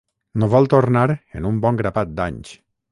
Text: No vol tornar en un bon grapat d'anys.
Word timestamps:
No 0.43 0.47
vol 0.53 0.69
tornar 0.73 1.05
en 1.41 1.47
un 1.51 1.63
bon 1.67 1.81
grapat 1.85 2.19
d'anys. 2.21 2.61